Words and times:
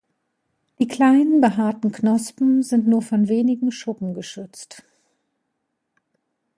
Die 0.79 0.87
kleinen, 0.87 1.41
behaarten 1.41 1.91
Knospen 1.91 2.63
sind 2.63 2.87
nur 2.87 3.03
von 3.03 3.27
wenigen 3.27 3.71
Schuppen 3.71 4.15
geschützt. 4.15 4.83